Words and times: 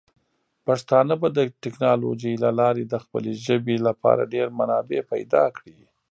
پښتانه 0.67 1.13
به 1.21 1.27
د 1.37 1.39
ټیکنالوجۍ 1.63 2.33
له 2.43 2.49
لارې 2.59 2.83
د 2.87 2.95
خپلې 3.03 3.33
ژبې 3.45 3.77
لپاره 3.87 4.29
ډیر 4.33 4.47
منابع 4.59 4.99
پیدا 5.11 5.43
کړي. 5.57 5.79